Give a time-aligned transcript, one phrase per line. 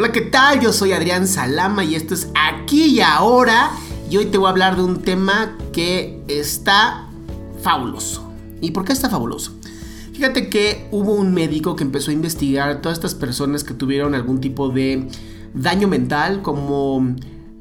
[0.00, 0.60] Hola, ¿qué tal?
[0.60, 3.70] Yo soy Adrián Salama y esto es Aquí y Ahora.
[4.08, 7.10] Y hoy te voy a hablar de un tema que está
[7.60, 8.26] fabuloso.
[8.62, 9.52] ¿Y por qué está fabuloso?
[10.14, 14.40] Fíjate que hubo un médico que empezó a investigar todas estas personas que tuvieron algún
[14.40, 15.06] tipo de
[15.52, 17.14] daño mental, como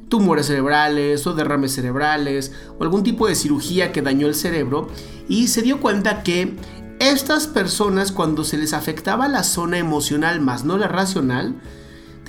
[0.07, 4.87] tumores cerebrales o derrames cerebrales o algún tipo de cirugía que dañó el cerebro
[5.27, 6.55] y se dio cuenta que
[6.99, 11.55] estas personas cuando se les afectaba la zona emocional más no la racional,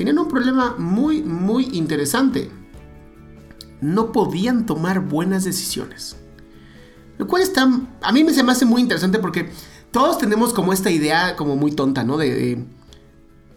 [0.00, 2.50] tenían un problema muy, muy interesante.
[3.82, 6.16] No podían tomar buenas decisiones.
[7.18, 7.68] Lo cual está,
[8.00, 9.50] a mí me se me hace muy interesante porque
[9.90, 12.16] todos tenemos como esta idea como muy tonta, ¿no?
[12.16, 12.64] De,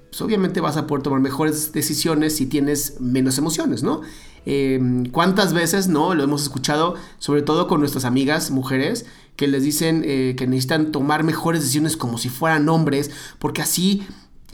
[0.09, 4.01] pues obviamente vas a poder tomar mejores decisiones si tienes menos emociones, ¿no?
[4.45, 6.13] Em, ¿Cuántas veces, no?
[6.13, 9.05] Lo hemos escuchado, sobre todo con nuestras amigas mujeres,
[9.37, 14.05] que les dicen eh, que necesitan tomar mejores decisiones como si fueran hombres, porque así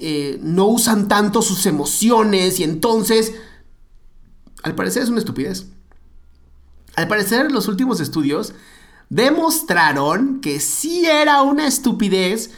[0.02, 3.33] eh, no usan tanto sus emociones y entonces,
[4.64, 5.67] al parecer es una estupidez.
[6.95, 8.53] Al parecer los últimos estudios
[9.09, 12.52] demostraron que sí era una estupidez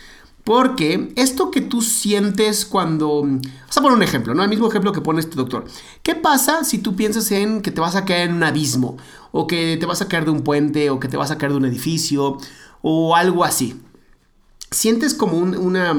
[0.43, 3.21] porque esto que tú sientes cuando...
[3.21, 4.43] Vamos a poner un ejemplo, ¿no?
[4.43, 5.65] El mismo ejemplo que pone este doctor.
[6.01, 8.97] ¿Qué pasa si tú piensas en que te vas a caer en un abismo?
[9.31, 11.51] O que te vas a caer de un puente, o que te vas a caer
[11.51, 12.37] de un edificio,
[12.81, 13.79] o algo así.
[14.71, 15.95] Sientes como una...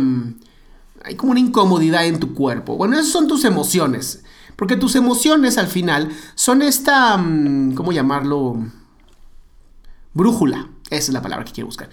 [1.04, 2.76] Hay como una incomodidad en tu cuerpo.
[2.76, 4.22] Bueno, esas son tus emociones.
[4.56, 7.16] Porque tus emociones al final son esta...
[7.16, 8.64] Mm, ¿Cómo llamarlo?
[10.14, 10.68] Brújula.
[10.90, 11.88] Esa es la palabra que quiero buscar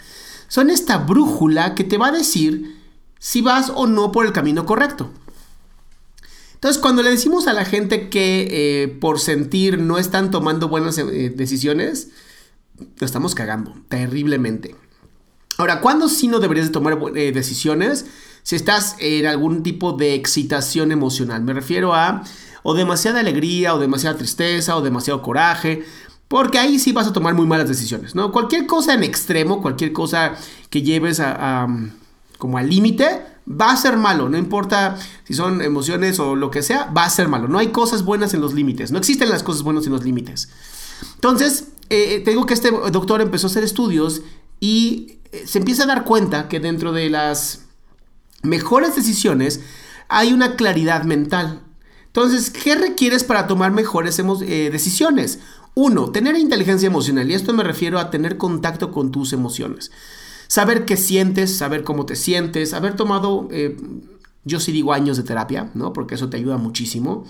[0.50, 2.76] son esta brújula que te va a decir
[3.20, 5.10] si vas o no por el camino correcto.
[6.56, 8.48] Entonces, cuando le decimos a la gente que
[8.84, 12.10] eh, por sentir no están tomando buenas eh, decisiones,
[12.78, 14.76] lo estamos cagando terriblemente.
[15.58, 18.08] Ahora, ¿cuándo sí no deberías de tomar eh, decisiones?
[18.44, 21.42] Si estás en algún tipo de excitación emocional.
[21.44, 22.24] Me refiero a
[22.64, 25.86] o demasiada alegría, o demasiada tristeza, o demasiado coraje,
[26.28, 28.32] porque ahí sí vas a tomar muy malas decisiones, ¿no?
[28.32, 30.36] Cualquier cosa en extremo, cualquier cosa
[30.70, 31.68] que lleves a,
[32.38, 36.62] como al límite, va a ser malo, no importa si son emociones o lo que
[36.62, 37.48] sea, va a ser malo.
[37.48, 40.50] No hay cosas buenas en los límites, no existen las cosas buenas en los límites.
[41.16, 44.22] Entonces, eh, te digo que este doctor empezó a hacer estudios
[44.60, 47.69] y eh, se empieza a dar cuenta que dentro de las
[48.44, 49.62] mejores decisiones
[50.08, 51.62] hay una claridad mental.
[52.08, 55.40] Entonces, ¿qué requieres para tomar mejores eh, decisiones?
[55.76, 57.30] Uno, tener inteligencia emocional.
[57.30, 59.92] Y esto me refiero a tener contacto con tus emociones.
[60.48, 63.78] Saber qué sientes, saber cómo te sientes, haber tomado, eh,
[64.44, 65.94] yo sí digo años de terapia, ¿no?
[65.94, 67.26] Porque eso te ayuda muchísimo.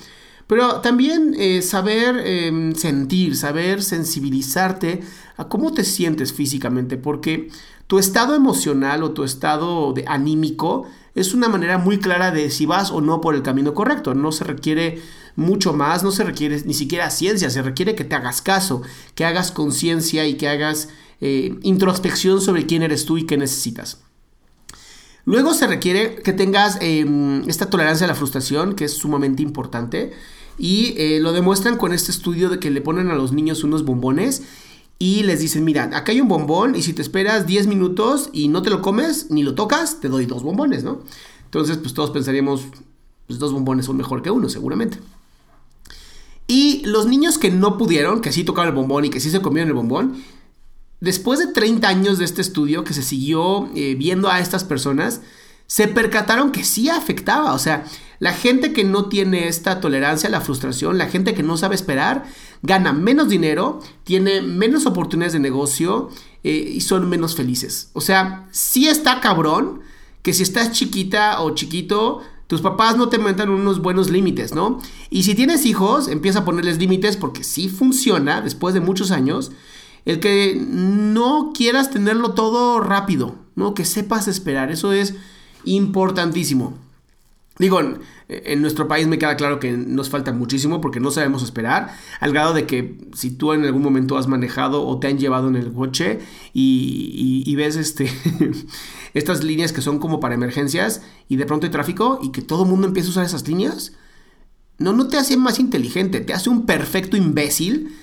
[0.48, 5.02] Pero también eh, saber em, sentir, saber sensibilizarte
[5.38, 7.50] a cómo te sientes físicamente, porque
[7.86, 12.66] tu estado emocional o tu estado de anímico es una manera muy clara de si
[12.66, 14.14] vas o no por el camino correcto.
[14.14, 15.02] No se requiere
[15.36, 18.82] mucho más, no se requiere ni siquiera ciencia, se requiere que te hagas caso,
[19.16, 20.90] que hagas conciencia y que hagas
[21.22, 24.02] eh, introspección sobre quién eres tú y qué necesitas.
[25.26, 30.12] Luego se requiere que tengas em, esta tolerancia a la frustración, que es sumamente importante,
[30.58, 33.86] y eh, lo demuestran con este estudio de que le ponen a los niños unos
[33.86, 34.44] bombones
[35.02, 38.50] y les dicen, mira, acá hay un bombón y si te esperas 10 minutos y
[38.50, 41.02] no te lo comes ni lo tocas, te doy dos bombones, ¿no?
[41.46, 42.64] Entonces, pues todos pensaríamos,
[43.26, 45.00] pues dos bombones son mejor que uno, seguramente.
[46.48, 49.42] Y los niños que no pudieron, que sí tocaron el bombón y que sí se
[49.42, 50.22] comieron el bombón,
[51.00, 55.22] después de 30 años de este estudio que se siguió eh, viendo a estas personas,
[55.70, 57.54] se percataron que sí afectaba.
[57.54, 57.86] O sea,
[58.18, 61.76] la gente que no tiene esta tolerancia a la frustración, la gente que no sabe
[61.76, 62.26] esperar,
[62.64, 66.10] gana menos dinero, tiene menos oportunidades de negocio
[66.44, 67.92] eh, y son menos felices.
[67.94, 69.82] O sea, sí está cabrón
[70.24, 74.80] que si estás chiquita o chiquito, tus papás no te metan unos buenos límites, ¿no?
[75.12, 79.52] Y si tienes hijos, empieza a ponerles límites porque sí funciona después de muchos años.
[80.06, 83.76] El que no quieras tenerlo todo rápido, ¿no?
[83.76, 85.14] Que sepas esperar, eso es
[85.66, 86.78] importantísimo.
[87.60, 87.82] Digo,
[88.30, 92.32] en, nuestro país me queda claro que nos falta muchísimo porque no sabemos esperar, al
[92.32, 95.58] grado de que si tú en algún momento has manejado o te han llevado en
[95.58, 96.20] el coche
[96.54, 98.10] y, ves este,
[99.14, 102.64] estas líneas que son como para emergencias y de pronto hay tráfico y que todo
[102.64, 103.92] el mundo empieza a usar esas líneas,
[104.78, 107.94] no, no te hace más inteligente, te hace un perfecto imbécil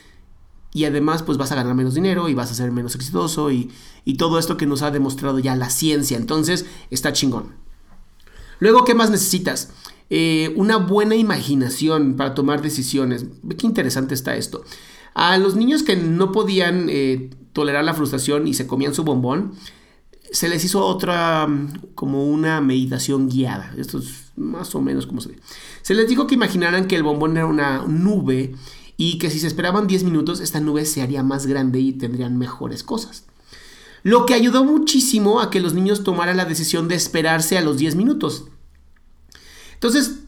[0.77, 3.71] y además pues vas a ganar menos dinero y vas a ser menos exitoso y,
[4.05, 7.55] y todo esto que nos ha demostrado ya la ciencia, entonces está chingón.
[8.59, 9.71] Luego, ¿qué más necesitas?
[10.11, 13.25] Eh, una buena imaginación para tomar decisiones.
[13.57, 14.65] Qué interesante está esto.
[15.15, 19.53] A los niños que no podían eh, tolerar la frustración y se comían su bombón,
[20.31, 21.49] se les hizo otra,
[21.95, 23.75] como una meditación guiada.
[23.79, 25.39] Esto es más o menos como se ve.
[25.81, 28.55] Se les dijo que imaginaran que el bombón era una nube
[28.97, 32.39] y que si se esperaban 10 minutos, esta nube se haría más grande y tendrían
[32.39, 33.25] mejores cosas.
[34.03, 37.77] Lo que ayudó muchísimo a que los niños tomaran la decisión de esperarse a los
[37.77, 38.45] 10 minutos.
[39.75, 40.21] Entonces,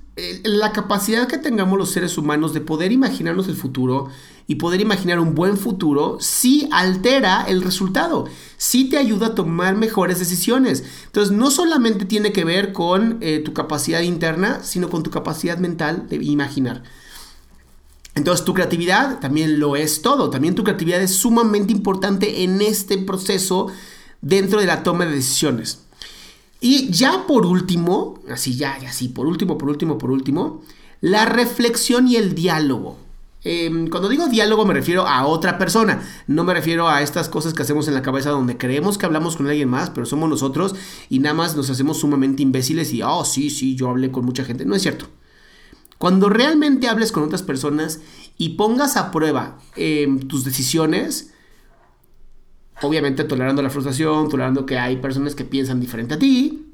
[0.43, 4.09] la capacidad que tengamos los seres humanos de poder imaginarnos el futuro
[4.47, 8.27] y poder imaginar un buen futuro, sí altera el resultado,
[8.57, 10.83] sí te ayuda a tomar mejores decisiones.
[11.05, 15.59] Entonces, no solamente tiene que ver con eh, tu capacidad interna, sino con tu capacidad
[15.59, 16.83] mental de imaginar.
[18.19, 22.99] Entonces tu creatividad también lo es todo, también tu creatividad es sumamente importante en este
[22.99, 23.69] proceso
[24.21, 25.85] dentro de la toma de decisiones.
[26.61, 30.63] Y ya por último, así ya, así, por último, por último, por último,
[31.01, 32.97] la reflexión y el diálogo.
[33.45, 37.55] Em, cuando digo diálogo me refiero a otra persona, no me refiero a estas cosas
[37.55, 40.75] que hacemos en la cabeza donde creemos que hablamos con alguien más, pero somos nosotros
[41.09, 44.45] y nada más nos hacemos sumamente imbéciles y, oh, sí, sí, yo hablé con mucha
[44.45, 44.65] gente.
[44.65, 45.07] No es cierto.
[45.99, 48.01] Cuando realmente hables con otras personas
[48.37, 51.33] y pongas a prueba em, tus decisiones,
[52.83, 56.73] obviamente tolerando la frustración, tolerando que hay personas que piensan diferente a ti,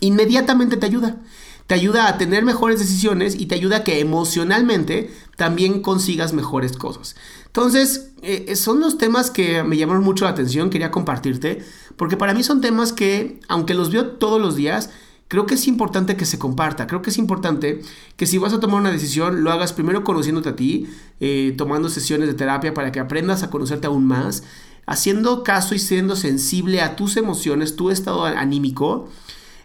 [0.00, 1.20] inmediatamente te ayuda.
[1.66, 6.76] Te ayuda a tener mejores decisiones y te ayuda a que emocionalmente también consigas mejores
[6.76, 7.16] cosas.
[7.46, 11.64] Entonces, eh, son los temas que me llamaron mucho la atención, quería compartirte,
[11.96, 14.90] porque para mí son temas que, aunque los veo todos los días,
[15.28, 17.80] creo que es importante que se comparta, creo que es importante
[18.16, 20.86] que si vas a tomar una decisión lo hagas primero conociéndote a ti,
[21.20, 24.44] eh, tomando sesiones de terapia para que aprendas a conocerte aún más,
[24.86, 29.08] haciendo caso y siendo sensible a tus emociones, tu estado anímico,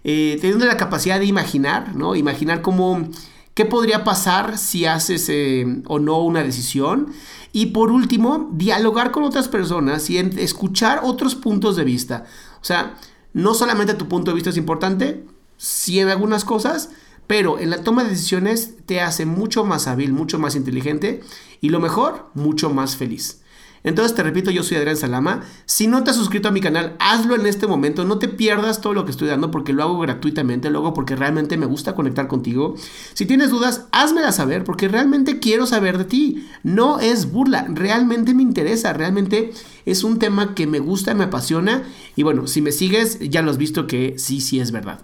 [0.03, 2.15] eh, teniendo la capacidad de imaginar, ¿no?
[2.15, 3.09] Imaginar cómo,
[3.53, 7.11] qué podría pasar si haces eh, o no una decisión.
[7.51, 12.25] Y por último, dialogar con otras personas y escuchar otros puntos de vista.
[12.61, 12.95] O sea,
[13.33, 15.25] no solamente tu punto de vista es importante,
[15.59, 16.89] sí en algunas cosas,
[17.27, 21.21] pero en la toma de decisiones te hace mucho más hábil, mucho más inteligente
[21.61, 23.41] y lo mejor, mucho más feliz.
[23.83, 25.43] Entonces te repito, yo soy Adrián Salama.
[25.65, 28.03] Si no te has suscrito a mi canal, hazlo en este momento.
[28.03, 31.15] No te pierdas todo lo que estoy dando porque lo hago gratuitamente, lo hago porque
[31.15, 32.75] realmente me gusta conectar contigo.
[33.13, 36.47] Si tienes dudas, házmelas saber porque realmente quiero saber de ti.
[36.63, 39.51] No es burla, realmente me interesa, realmente
[39.85, 41.83] es un tema que me gusta, me apasiona.
[42.15, 44.99] Y bueno, si me sigues, ya lo has visto que sí, sí es verdad.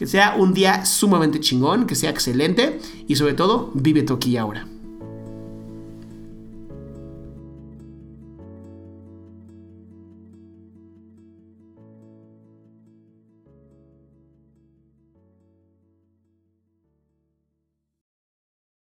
[0.00, 4.30] Que sea un día sumamente chingón, que sea excelente y sobre todo, vive tu aquí
[4.30, 4.66] y ahora.